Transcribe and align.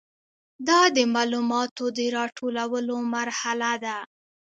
دا 0.67 0.81
د 0.95 0.97
معلوماتو 1.13 1.85
د 1.97 1.99
راټولولو 2.17 2.95
مرحله 3.15 3.71
ده. 3.83 3.97